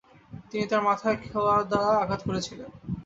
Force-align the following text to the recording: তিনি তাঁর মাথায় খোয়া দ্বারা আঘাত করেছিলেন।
তিনি 0.49 0.65
তাঁর 0.69 0.81
মাথায় 0.87 1.17
খোয়া 1.23 1.55
দ্বারা 1.71 1.93
আঘাত 2.03 2.21
করেছিলেন। 2.27 2.69